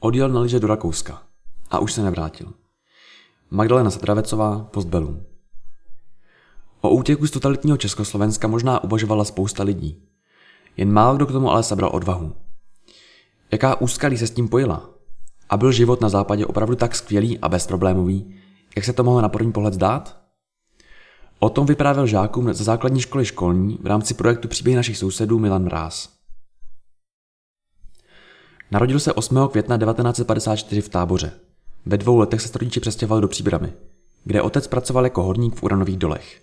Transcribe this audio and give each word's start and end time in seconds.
odjel 0.00 0.28
na 0.28 0.40
lyže 0.40 0.60
do 0.60 0.66
Rakouska 0.66 1.22
a 1.70 1.78
už 1.78 1.92
se 1.92 2.02
nevrátil. 2.02 2.52
Magdalena 3.50 3.90
Satravecová, 3.90 4.58
Postbelum. 4.58 5.26
O 6.80 6.90
útěku 6.90 7.26
z 7.26 7.30
totalitního 7.30 7.76
Československa 7.76 8.48
možná 8.48 8.84
uvažovala 8.84 9.24
spousta 9.24 9.62
lidí. 9.62 10.02
Jen 10.76 10.92
málo 10.92 11.16
kdo 11.16 11.26
k 11.26 11.32
tomu 11.32 11.50
ale 11.50 11.62
sebral 11.62 11.90
odvahu. 11.94 12.32
Jaká 13.52 13.80
úskalí 13.80 14.18
se 14.18 14.26
s 14.26 14.30
tím 14.30 14.48
pojila? 14.48 14.90
A 15.50 15.56
byl 15.56 15.72
život 15.72 16.00
na 16.00 16.08
západě 16.08 16.46
opravdu 16.46 16.76
tak 16.76 16.96
skvělý 16.96 17.38
a 17.38 17.48
bezproblémový, 17.48 18.34
jak 18.76 18.84
se 18.84 18.92
to 18.92 19.04
mohlo 19.04 19.20
na 19.20 19.28
první 19.28 19.52
pohled 19.52 19.74
zdát? 19.74 20.20
O 21.38 21.50
tom 21.50 21.66
vyprávěl 21.66 22.06
žákům 22.06 22.52
ze 22.52 22.64
základní 22.64 23.00
školy 23.00 23.24
školní 23.24 23.78
v 23.82 23.86
rámci 23.86 24.14
projektu 24.14 24.48
Příběhy 24.48 24.76
našich 24.76 24.98
sousedů 24.98 25.38
Milan 25.38 25.64
Mráz. 25.64 26.17
Narodil 28.70 29.00
se 29.00 29.12
8. 29.12 29.48
května 29.48 29.78
1954 29.78 30.80
v 30.80 30.88
táboře. 30.88 31.32
Ve 31.86 31.96
dvou 31.96 32.16
letech 32.16 32.40
se 32.40 32.58
rodiče 32.58 32.80
přestěhovali 32.80 33.22
do 33.22 33.28
Příbramy, 33.28 33.72
kde 34.24 34.42
otec 34.42 34.66
pracoval 34.66 35.04
jako 35.04 35.22
horník 35.22 35.54
v 35.54 35.62
uranových 35.62 35.96
dolech. 35.96 36.42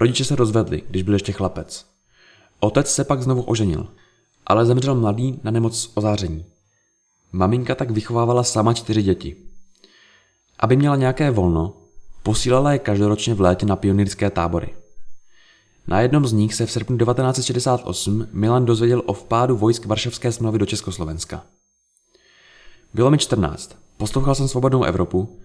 Rodiče 0.00 0.24
se 0.24 0.36
rozvedli, 0.36 0.82
když 0.88 1.02
byl 1.02 1.14
ještě 1.14 1.32
chlapec. 1.32 1.86
Otec 2.60 2.94
se 2.94 3.04
pak 3.04 3.22
znovu 3.22 3.42
oženil, 3.42 3.88
ale 4.46 4.66
zemřel 4.66 4.94
mladý 4.94 5.40
na 5.44 5.50
nemoc 5.50 5.92
ozáření. 5.94 6.44
Maminka 7.32 7.74
tak 7.74 7.90
vychovávala 7.90 8.44
sama 8.44 8.74
čtyři 8.74 9.02
děti. 9.02 9.36
Aby 10.58 10.76
měla 10.76 10.96
nějaké 10.96 11.30
volno, 11.30 11.76
posílala 12.22 12.72
je 12.72 12.78
každoročně 12.78 13.34
v 13.34 13.40
létě 13.40 13.66
na 13.66 13.76
pionýrské 13.76 14.30
tábory. 14.30 14.74
Na 15.86 16.00
jednom 16.00 16.26
z 16.26 16.32
nich 16.32 16.54
se 16.54 16.66
v 16.66 16.72
srpnu 16.72 16.98
1968 16.98 18.28
Milan 18.32 18.64
dozvěděl 18.64 19.02
o 19.06 19.12
vpádu 19.12 19.56
vojsk 19.56 19.86
Varšavské 19.86 20.32
smlouvy 20.32 20.58
do 20.58 20.66
Československa. 20.66 21.42
Bylo 22.94 23.10
mi 23.10 23.18
14, 23.18 23.76
poslouchal 23.96 24.34
jsem 24.34 24.48
Svobodnou 24.48 24.84
Evropu, 24.84 25.38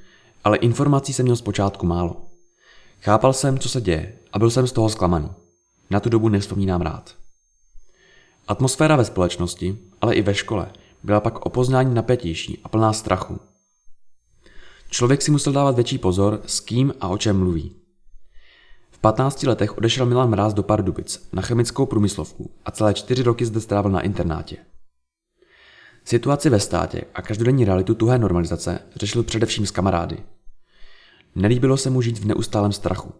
ale 0.43 0.57
informací 0.57 1.13
jsem 1.13 1.23
měl 1.23 1.35
zpočátku 1.35 1.85
málo. 1.85 2.15
Chápal 3.01 3.33
jsem, 3.33 3.59
co 3.59 3.69
se 3.69 3.81
děje 3.81 4.17
a 4.33 4.39
byl 4.39 4.49
jsem 4.49 4.67
z 4.67 4.71
toho 4.71 4.89
zklamaný. 4.89 5.29
Na 5.89 5.99
tu 5.99 6.09
dobu 6.09 6.29
nevzpomínám 6.29 6.81
rád. 6.81 7.15
Atmosféra 8.47 8.95
ve 8.95 9.05
společnosti, 9.05 9.77
ale 10.01 10.15
i 10.15 10.21
ve 10.21 10.33
škole, 10.33 10.71
byla 11.03 11.19
pak 11.19 11.45
o 11.45 11.49
poznání 11.49 11.93
napětější 11.93 12.59
a 12.63 12.69
plná 12.69 12.93
strachu. 12.93 13.39
Člověk 14.89 15.21
si 15.21 15.31
musel 15.31 15.53
dávat 15.53 15.75
větší 15.75 15.97
pozor, 15.97 16.41
s 16.45 16.59
kým 16.59 16.93
a 17.01 17.07
o 17.07 17.17
čem 17.17 17.39
mluví. 17.39 17.84
V 18.95 18.99
15 18.99 19.43
letech 19.43 19.77
odešel 19.77 20.05
Milan 20.05 20.29
Mráz 20.29 20.53
do 20.53 20.63
Pardubic 20.63 21.27
na 21.33 21.41
chemickou 21.41 21.85
průmyslovku 21.85 22.51
a 22.65 22.71
celé 22.71 22.93
čtyři 22.93 23.23
roky 23.23 23.45
zde 23.45 23.61
strávil 23.61 23.91
na 23.91 24.01
internátě. 24.01 24.57
Situaci 26.05 26.49
ve 26.49 26.59
státě 26.59 27.01
a 27.13 27.21
každodenní 27.21 27.65
realitu 27.65 27.95
tuhé 27.95 28.17
normalizace 28.17 28.79
řešil 28.95 29.23
především 29.23 29.65
s 29.65 29.71
kamarády. 29.71 30.17
Nelíbilo 31.35 31.77
se 31.77 31.89
mu 31.89 32.01
žít 32.01 32.19
v 32.19 32.25
neustálém 32.25 32.71
strachu. 32.71 33.13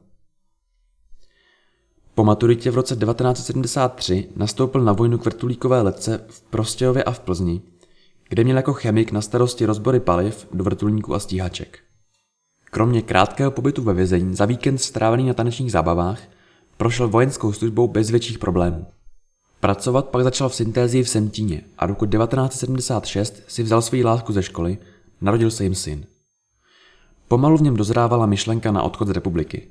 Po 2.14 2.24
maturitě 2.24 2.72
v 2.72 2.76
roce 2.76 2.96
1973 2.96 4.30
nastoupil 4.36 4.82
na 4.82 4.94
vojnu 4.94 5.18
k 5.18 5.26
vrtulíkové 5.26 5.82
letce 5.82 6.26
v 6.28 6.42
Prostějově 6.42 7.04
a 7.04 7.12
v 7.12 7.20
Plzni, 7.20 7.62
kde 8.30 8.44
měl 8.44 8.58
jako 8.58 8.74
chemik 8.74 9.12
na 9.12 9.22
starosti 9.22 9.66
rozbory 9.66 10.00
paliv 10.00 10.48
do 10.54 10.64
vrtulníků 10.64 11.16
a 11.16 11.20
stíhaček. 11.20 11.80
Kromě 12.76 13.02
krátkého 13.02 13.52
pobytu 13.52 13.84
ve 13.84 13.94
vězení 13.94 14.36
za 14.36 14.46
víkend 14.46 14.78
strávený 14.78 15.28
na 15.28 15.34
tanečních 15.34 15.72
zábavách 15.72 16.20
prošel 16.78 17.10
vojenskou 17.10 17.54
službou 17.54 17.88
bez 17.88 18.10
větších 18.10 18.40
problémů. 18.40 18.88
Pracovat 19.60 20.06
pak 20.06 20.24
začal 20.24 20.50
v 20.50 20.56
syntézii 20.56 21.04
v 21.04 21.10
Sentíně 21.10 21.62
a 21.78 21.86
roku 21.86 22.06
1976 22.06 23.44
si 23.48 23.64
vzal 23.64 23.82
svou 23.82 24.04
lásku 24.04 24.34
ze 24.34 24.44
školy, 24.44 24.78
narodil 25.22 25.52
se 25.52 25.64
jim 25.64 25.76
syn. 25.76 26.06
Pomalu 27.28 27.58
v 27.58 27.62
něm 27.62 27.76
dozrávala 27.76 28.26
myšlenka 28.26 28.72
na 28.72 28.84
odchod 28.84 29.08
z 29.08 29.12
republiky. 29.12 29.68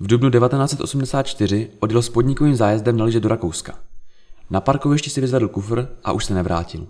V 0.00 0.06
dubnu 0.06 0.30
1984 0.30 1.70
odjel 1.80 2.02
s 2.02 2.08
podnikovým 2.08 2.56
zájezdem 2.56 2.96
na 2.96 3.04
liže 3.04 3.20
do 3.20 3.28
Rakouska. 3.28 3.78
Na 4.50 4.60
parkovišti 4.60 5.10
si 5.10 5.20
vyzvedl 5.20 5.48
kufr 5.48 5.88
a 6.04 6.12
už 6.12 6.24
se 6.24 6.34
nevrátil. 6.34 6.86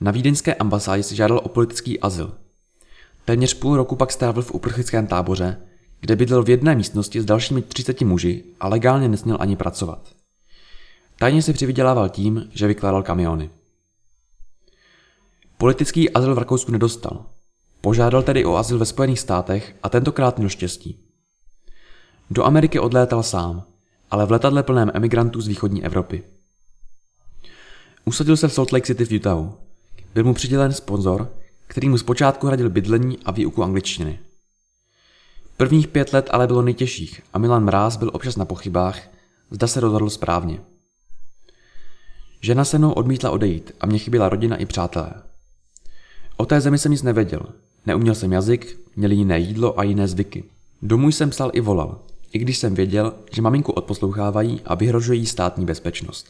Na 0.00 0.10
vídeňské 0.10 0.54
ambasádě 0.54 1.02
si 1.02 1.16
žádal 1.16 1.40
o 1.44 1.48
politický 1.48 2.00
azyl. 2.00 2.32
Téměř 3.24 3.54
půl 3.54 3.76
roku 3.76 3.96
pak 3.96 4.12
strávil 4.12 4.42
v 4.42 4.54
uprchlickém 4.54 5.06
táboře, 5.06 5.60
kde 6.00 6.16
bydlel 6.16 6.42
v 6.42 6.50
jedné 6.50 6.74
místnosti 6.74 7.20
s 7.20 7.24
dalšími 7.24 7.62
30 7.62 8.00
muži 8.00 8.44
a 8.60 8.68
legálně 8.68 9.08
nesměl 9.08 9.36
ani 9.40 9.56
pracovat. 9.56 10.12
Tajně 11.18 11.42
si 11.42 11.52
přivydělával 11.52 12.08
tím, 12.08 12.50
že 12.52 12.66
vykládal 12.66 13.02
kamiony. 13.02 13.50
Politický 15.58 16.10
azyl 16.10 16.34
v 16.34 16.38
Rakousku 16.38 16.72
nedostal. 16.72 17.26
Požádal 17.80 18.22
tedy 18.22 18.44
o 18.44 18.56
azyl 18.56 18.78
ve 18.78 18.86
Spojených 18.86 19.20
státech 19.20 19.76
a 19.82 19.88
tentokrát 19.88 20.38
měl 20.38 20.48
štěstí. 20.48 20.98
Do 22.30 22.44
Ameriky 22.44 22.78
odlétal 22.78 23.22
sám, 23.22 23.64
ale 24.10 24.26
v 24.26 24.30
letadle 24.30 24.62
plném 24.62 24.90
emigrantů 24.94 25.40
z 25.40 25.46
východní 25.46 25.84
Evropy. 25.84 26.22
Usadil 28.04 28.36
se 28.36 28.48
v 28.48 28.52
Salt 28.52 28.72
Lake 28.72 28.86
City 28.86 29.04
v 29.04 29.16
Utahu. 29.16 29.54
Byl 30.14 30.24
mu 30.24 30.34
přidělen 30.34 30.72
sponzor, 30.72 31.30
který 31.72 31.88
mu 31.88 31.98
zpočátku 31.98 32.46
hradil 32.46 32.70
bydlení 32.70 33.18
a 33.24 33.30
výuku 33.30 33.62
angličtiny. 33.62 34.18
Prvních 35.56 35.88
pět 35.88 36.12
let 36.12 36.28
ale 36.32 36.46
bylo 36.46 36.62
nejtěžších 36.62 37.22
a 37.32 37.38
Milan 37.38 37.64
Mráz 37.64 37.96
byl 37.96 38.10
občas 38.12 38.36
na 38.36 38.44
pochybách, 38.44 39.00
zda 39.50 39.66
se 39.66 39.80
rozhodl 39.80 40.10
správně. 40.10 40.60
Žena 42.40 42.64
se 42.64 42.78
mnou 42.78 42.92
odmítla 42.92 43.30
odejít 43.30 43.72
a 43.80 43.86
mě 43.86 43.98
chyběla 43.98 44.28
rodina 44.28 44.56
i 44.56 44.66
přátelé. 44.66 45.12
O 46.36 46.46
té 46.46 46.60
zemi 46.60 46.78
jsem 46.78 46.92
nic 46.92 47.02
nevěděl. 47.02 47.46
Neuměl 47.86 48.14
jsem 48.14 48.32
jazyk, 48.32 48.78
měl 48.96 49.10
jiné 49.10 49.38
jídlo 49.38 49.80
a 49.80 49.82
jiné 49.82 50.08
zvyky. 50.08 50.44
Domů 50.82 51.08
jsem 51.08 51.30
psal 51.30 51.50
i 51.54 51.60
volal, 51.60 51.98
i 52.32 52.38
když 52.38 52.58
jsem 52.58 52.74
věděl, 52.74 53.14
že 53.32 53.42
maminku 53.42 53.72
odposlouchávají 53.72 54.60
a 54.64 54.74
vyhrožují 54.74 55.26
státní 55.26 55.64
bezpečnost. 55.64 56.26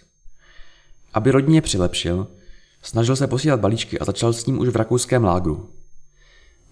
Aby 1.15 1.31
rodině 1.31 1.61
přilepšil, 1.63 2.27
snažil 2.83 3.17
se 3.17 3.27
posílat 3.27 3.61
balíčky 3.61 3.99
a 3.99 4.05
začal 4.05 4.33
s 4.33 4.47
ním 4.47 4.59
už 4.59 4.69
v 4.69 4.77
rakouském 4.77 5.25
lágru. 5.25 5.71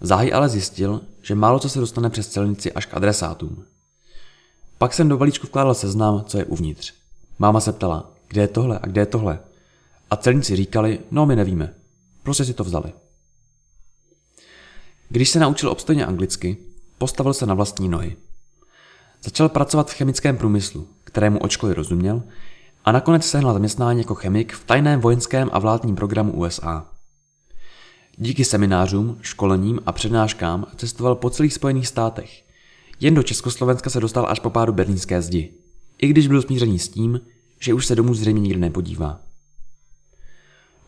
Záhy 0.00 0.32
ale 0.32 0.48
zjistil, 0.48 1.00
že 1.22 1.34
málo 1.34 1.58
co 1.58 1.68
se 1.68 1.80
dostane 1.80 2.10
přes 2.10 2.28
celnici 2.28 2.72
až 2.72 2.86
k 2.86 2.94
adresátům. 2.94 3.64
Pak 4.78 4.94
jsem 4.94 5.08
do 5.08 5.16
balíčku 5.16 5.46
vkládal 5.46 5.74
seznam, 5.74 6.24
co 6.24 6.38
je 6.38 6.44
uvnitř. 6.44 6.94
Máma 7.38 7.60
se 7.60 7.72
ptala, 7.72 8.12
kde 8.28 8.40
je 8.40 8.48
tohle 8.48 8.78
a 8.82 8.86
kde 8.86 9.00
je 9.00 9.06
tohle. 9.06 9.38
A 10.10 10.16
celníci 10.16 10.56
říkali, 10.56 11.00
no 11.10 11.26
my 11.26 11.36
nevíme. 11.36 11.74
Prostě 12.22 12.44
si 12.44 12.54
to 12.54 12.64
vzali. 12.64 12.92
Když 15.08 15.30
se 15.30 15.38
naučil 15.38 15.70
obstojně 15.70 16.06
anglicky, 16.06 16.56
postavil 16.98 17.34
se 17.34 17.46
na 17.46 17.54
vlastní 17.54 17.88
nohy. 17.88 18.16
Začal 19.22 19.48
pracovat 19.48 19.90
v 19.90 19.94
chemickém 19.94 20.36
průmyslu, 20.36 20.88
kterému 21.04 21.38
od 21.38 21.50
školy 21.50 21.74
rozuměl, 21.74 22.22
a 22.84 22.92
nakonec 22.92 23.26
sehnal 23.26 23.52
zaměstnání 23.52 23.98
jako 23.98 24.14
chemik 24.14 24.52
v 24.52 24.64
tajném 24.64 25.00
vojenském 25.00 25.50
a 25.52 25.58
vládním 25.58 25.96
programu 25.96 26.32
USA. 26.32 26.86
Díky 28.16 28.44
seminářům, 28.44 29.18
školením 29.20 29.80
a 29.86 29.92
přednáškám 29.92 30.66
cestoval 30.76 31.14
po 31.14 31.30
celých 31.30 31.54
Spojených 31.54 31.88
státech. 31.88 32.44
Jen 33.00 33.14
do 33.14 33.22
Československa 33.22 33.90
se 33.90 34.00
dostal 34.00 34.26
až 34.28 34.40
po 34.40 34.50
pádu 34.50 34.72
berlínské 34.72 35.22
zdi. 35.22 35.52
I 35.98 36.08
když 36.08 36.28
byl 36.28 36.42
smířený 36.42 36.78
s 36.78 36.88
tím, 36.88 37.20
že 37.60 37.74
už 37.74 37.86
se 37.86 37.94
domů 37.94 38.14
zřejmě 38.14 38.40
nikdy 38.40 38.60
nepodívá. 38.60 39.20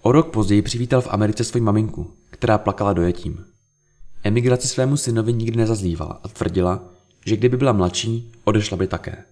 O 0.02 0.12
rok 0.12 0.30
později 0.30 0.62
přivítal 0.62 1.00
v 1.00 1.08
Americe 1.10 1.44
svoji 1.44 1.62
maminku, 1.62 2.10
která 2.30 2.58
plakala 2.58 2.92
dojetím. 2.92 3.44
Emigraci 4.24 4.68
svému 4.68 4.96
synovi 4.96 5.32
nikdy 5.32 5.56
nezazlívala 5.56 6.20
a 6.24 6.28
tvrdila, 6.28 6.84
že 7.26 7.36
kdyby 7.36 7.56
byla 7.56 7.72
mladší, 7.72 8.32
odešla 8.44 8.76
by 8.76 8.86
také. 8.86 9.24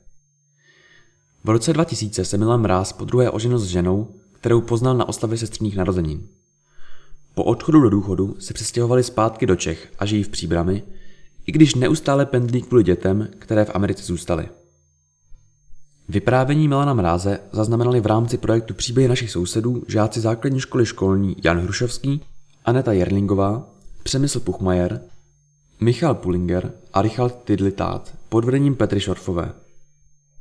V 1.45 1.49
roce 1.49 1.73
2000 1.73 2.25
se 2.25 2.39
Milan 2.39 2.61
Mráz 2.61 2.93
po 2.93 3.05
druhé 3.05 3.31
oženil 3.31 3.59
s 3.59 3.67
ženou, 3.67 4.09
kterou 4.33 4.61
poznal 4.61 4.97
na 4.97 5.09
oslavě 5.09 5.39
sestřních 5.39 5.77
narozenin. 5.77 6.28
Po 7.35 7.44
odchodu 7.44 7.81
do 7.81 7.91
důchodu 7.91 8.37
se 8.38 8.55
přestěhovali 8.55 9.03
zpátky 9.03 9.47
do 9.47 9.56
Čech 9.56 9.93
a 9.99 10.06
žijí 10.06 10.23
v 10.23 10.29
Příbrami, 10.29 10.82
i 11.47 11.53
když 11.53 11.75
neustále 11.75 12.26
pendlí 12.26 12.62
kvůli 12.62 12.85
dětem, 12.85 13.29
které 13.38 13.64
v 13.64 13.70
Americe 13.75 14.05
zůstaly. 14.05 14.49
Vyprávění 16.09 16.69
Milana 16.69 16.94
Mráze 16.94 17.38
zaznamenali 17.53 18.00
v 18.00 18.06
rámci 18.06 18.38
projektu 18.38 18.75
Příběhy 18.75 19.09
našich 19.09 19.31
sousedů 19.31 19.82
žáci 19.88 20.20
základní 20.20 20.61
školy 20.61 20.87
školní 20.87 21.37
Jan 21.44 21.59
Hrušovský, 21.59 22.23
Aneta 22.64 22.93
Jerlingová, 22.93 23.70
Přemysl 24.03 24.41
Puchmajer, 24.41 25.00
Michal 25.81 26.14
Pulinger 26.14 26.73
a 26.93 27.03
Richard 27.03 27.44
Tidlitát 27.44 28.14
pod 28.29 28.44
vedením 28.44 28.75
Petry 28.75 29.00
Šorfové. 29.00 29.53